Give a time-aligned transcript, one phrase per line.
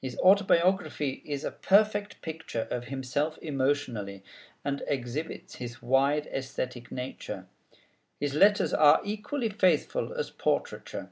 [0.00, 4.22] His Autobiography is a perfect picture of himself emotionally,
[4.64, 7.48] and exhibits his wide æsthetic nature.
[8.20, 11.10] His Letters are equally faithful as portraiture.